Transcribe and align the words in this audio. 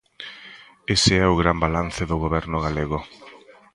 Ese 0.95 1.13
é 1.23 1.25
o 1.31 1.39
gran 1.41 1.57
balance 1.65 2.03
do 2.09 2.17
Goberno 2.23 2.57
galego. 2.65 2.99